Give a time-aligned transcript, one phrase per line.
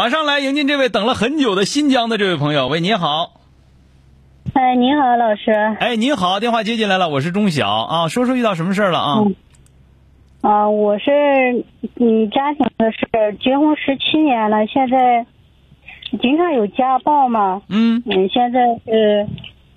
[0.00, 2.68] 马上来迎接这位等了很久的新疆的这位朋友。
[2.68, 3.32] 喂，你好。
[4.54, 5.52] 哎，你好，老师。
[5.78, 9.18] 哎，你好，电话接进来了，我是钟晓啊，说说遇到什么事儿了啊？
[9.18, 9.34] 嗯
[10.40, 11.10] 啊，我是
[11.96, 13.06] 嗯，家庭的事，
[13.42, 15.26] 结婚十七年了，现在
[16.18, 17.60] 经常有家暴嘛。
[17.68, 19.28] 嗯嗯，现在是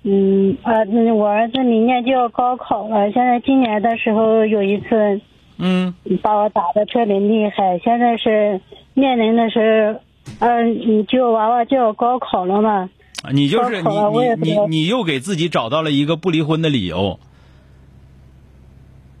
[0.04, 5.20] 嗯啊，嗯我儿子明年就要高考了，现在今年的时候有一次
[5.58, 8.62] 嗯把我打的特别厉害，现在是
[8.94, 10.00] 面临的是，
[10.40, 12.90] 嗯，你就娃娃就要高考了嘛。
[13.32, 17.18] 你就是你你你你又给自己找到了一个不离婚的理由。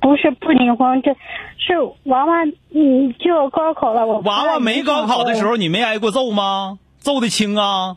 [0.00, 1.12] 不是不离婚，这
[1.56, 4.06] 是娃娃，嗯，就要高考了。
[4.06, 6.78] 我娃娃没高考的时候，你没挨过揍吗？
[6.98, 7.96] 揍的轻啊？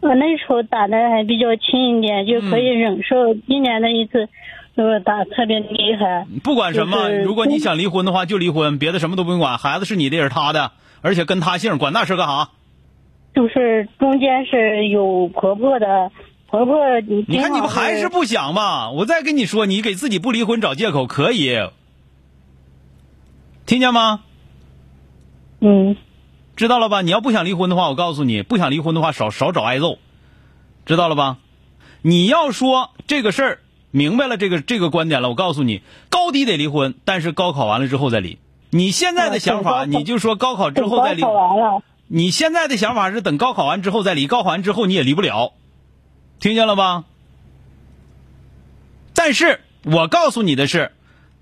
[0.00, 3.34] 我那时候打的还比较轻一点，就可以忍受。
[3.48, 4.28] 一年的一次，
[4.76, 6.24] 就是打特别厉害。
[6.44, 9.58] 不管什么，就是如果你想离婚的话，就离婚，别的什么都不用管。
[9.58, 12.50] 孩子是你的，也是他的，而且跟他姓，管那事干啥？
[13.34, 16.10] 就是中间是有婆婆的，
[16.48, 18.90] 婆婆你你看你不还是不想吗？
[18.90, 21.56] 我再跟你说，你给自己不离婚找借口可以，
[23.66, 24.24] 听见吗？
[25.60, 25.96] 嗯
[26.56, 27.02] 知道了吧？
[27.02, 29.98] 你要不想离婚的话，我告诉你，不想离婚的话，少少找挨揍，
[30.86, 31.36] 知道了吧？
[32.02, 33.58] 你要说这个事儿
[33.92, 38.38] 明白了这个这个观点了，我告诉你，高低得离婚，但是高考完了之后再离。
[38.70, 41.22] 你现在的想法， 你就说高考之后再离。
[41.22, 45.52] 高考完了，你现在的想法是等高考完之后再离，高考完之后你也离不了，
[46.40, 47.04] 听见了吧？
[49.14, 50.92] 但是我告诉你的是，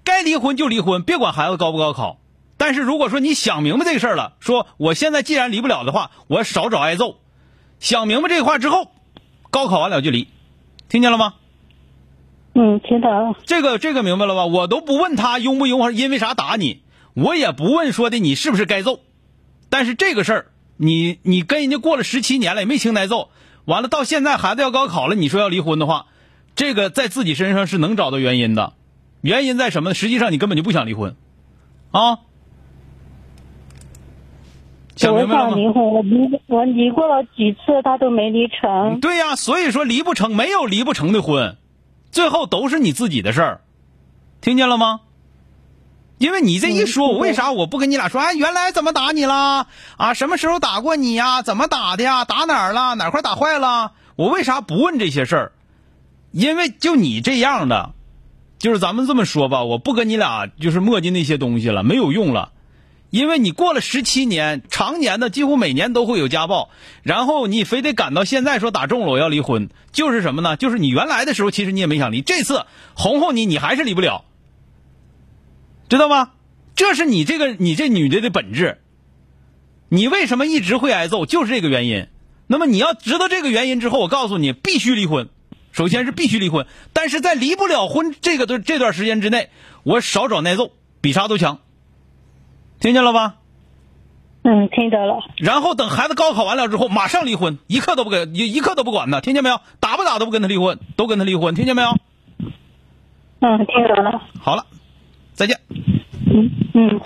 [0.03, 2.19] 该离婚就离婚，别管孩子高不高考。
[2.57, 7.17] 但是如果说你想明白这个事儿了，说我现在既然离不了的话，我少找挨揍。
[7.81, 8.91] 想明白这话之后，
[9.51, 10.29] 高考完了就离，
[10.89, 11.35] 听见了吗？
[12.55, 13.37] 嗯，听到了。
[13.45, 14.47] 这个这个明白了吧？
[14.47, 16.81] 我都不问他用不用，因为啥打你，
[17.17, 19.01] 我也不问说的你是不是该揍。
[19.71, 20.47] 但是这个事儿，
[20.77, 23.31] 你你跟人家过了十七年了，也没轻挨揍，
[23.65, 26.07] 完了到现在孩子要高考了，你说要离婚的话，
[26.55, 28.75] 这个在自己身上是能找到原因的。
[29.23, 29.95] 原因在什么呢？
[29.95, 31.17] 实际上你根本就不想离婚，
[31.91, 32.19] 啊？
[34.95, 35.51] 想我明白了吗？
[35.51, 39.01] 想离婚，我离我离过了几次，他都没离成。
[39.01, 41.57] 对呀、所以说离不成，没有离不成的婚，
[42.13, 43.61] 最后都是你自己的事儿，
[44.41, 45.01] 听见了吗？
[46.19, 48.21] 因为你这一说，嗯我为啥我不跟你俩说？
[48.21, 49.67] 哎，原来怎么打你啦？
[49.97, 51.43] 啊，什么时候打过你呀？
[51.43, 52.25] 怎么打的呀？
[52.25, 52.95] 打哪儿了？
[52.95, 53.93] 哪块打坏了？
[54.17, 55.53] 我为啥不问这些事儿？
[56.33, 57.93] 因为就你这样的，
[58.59, 62.53] 就是咱们这么说吧，我不跟你俩就是磨叽那些东西了，没有用了。
[63.11, 66.71] 因为你过了十七年，常年的几乎每年都会有家暴，
[67.03, 70.57] 然后你非得赶到现在说打中了我要离婚，就是什么呢？
[70.57, 74.25] 就是你原来的时候其实你也没想离，这次哄哄你，你还是离不了，
[75.89, 76.31] 知道吗？
[76.75, 78.79] 这是你这个你这女的的本质。
[79.89, 82.09] 你为什么一直会挨揍，就是这个原因。
[82.49, 85.29] 那么你要知道这个原因之后，我告诉你，必须离婚。
[85.73, 89.51] 首先是必须离婚，但是在离不了婚这个这段时间之内，
[89.85, 90.71] 我少找挨揍，
[91.01, 91.59] 比啥都强。
[92.81, 93.37] 听见了吧？
[94.43, 95.25] 嗯，听到了。
[95.39, 99.61] 然后等孩子高考完了之后，马上离婚，一刻都不给，一一刻都不管他，听见没有？
[99.81, 101.89] 打不打都不跟他离婚，都跟他离婚，听见没有？
[103.41, 104.23] 嗯，听到了。
[104.41, 104.67] 好了，
[105.37, 105.61] 再见。
[105.71, 107.01] 嗯嗯。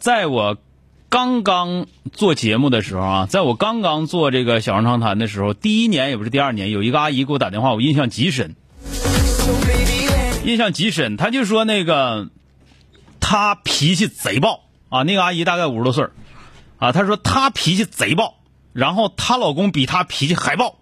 [0.00, 0.56] 在我
[1.10, 9.52] 刚刚做节目的时候啊，在我刚刚做这个小声长谈的时候，第一年也不是第二年，有一个阿姨给我打电话，我印象极深，So
[10.44, 11.16] 印象极深。
[11.16, 12.28] 她就说那个
[13.20, 16.06] 她脾气贼暴啊，那个阿姨大概五十多岁
[16.78, 18.34] 啊，她说她脾气贼暴，
[18.72, 20.78] 然后她老公比她脾气还暴，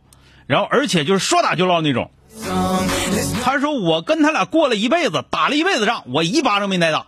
[0.47, 2.11] 然后而且就是说打就唠那种。
[3.43, 7.07] 他说我跟他俩过了一辈子，打了一辈子仗，我一巴掌没挨打。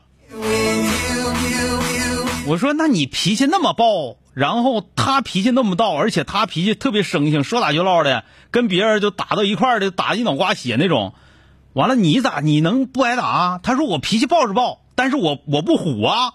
[2.46, 11.12] 我说那你脾气那么暴，然后他脾气那么暴，而且他脾气特别生性，说打就唠的，跟别人就打到一块儿的，打一脑瓜血那种。
[11.78, 13.60] 完了你咋你能不挨打啊？
[13.62, 16.32] 他说我脾气暴是暴，但是我我不虎啊。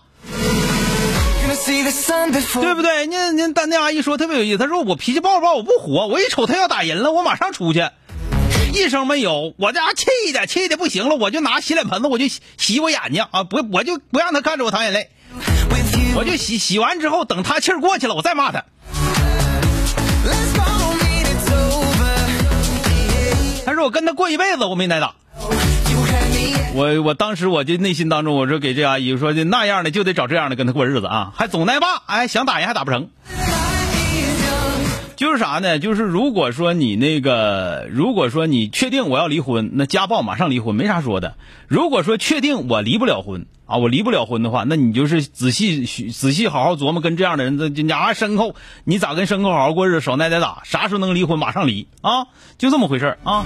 [2.62, 3.08] 对不对？
[3.08, 5.56] 您您但那阿姨说特别有意思，她说我脾气暴不暴？
[5.56, 7.90] 我不虎，我一瞅他要打人了，我马上出去，
[8.74, 15.10] 一声没有，我这家气的气的不行了，我就拿洗脸盆子我就洗洗我眼睛啊，不我就不让他看着我淌眼泪，
[16.16, 18.64] 我就洗洗完之后，等他气儿过去了，我再骂她。
[20.26, 20.62] Let's go,
[21.04, 22.16] mean it's over.
[23.66, 25.16] 她说我跟他过一辈子我没挨打。
[26.76, 33.10] 我我当时我就内心当中，我说给这阿姨说的那样的就得找这样的跟她过日子啊，还总挨骂，哎，想打人还打不成。
[35.16, 35.78] 就是啥呢？
[35.78, 41.36] 就是如果说你那个，如果说你确定我要离婚，那家暴马上离婚，没啥说的。
[41.68, 52.26] 如果说确定我离不了婚啊，我离不了婚的话，那你就是仔细仔细好好琢磨，跟这样的人，这这家牲口，你咋跟牲口好好过日子，少挨点打，啥时候能离婚马上离啊，
[52.58, 53.46] 就这么回事啊。